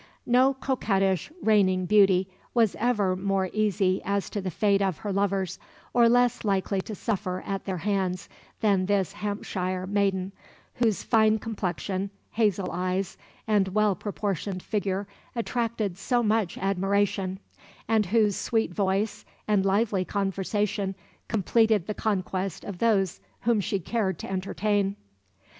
[0.25, 5.59] No coquettish "reigning beauty" was ever more easy as to the fate of her lovers,
[5.93, 8.27] or less likely to suffer at their hands,
[8.61, 10.31] than this Hampshire maiden,
[10.73, 17.37] whose fine complexion, hazel eyes, and well proportioned figure attracted so much admiration,
[17.87, 20.95] and whose sweet voice and lively conversation
[21.27, 24.95] completed the conquest of those whom she cared to entertain.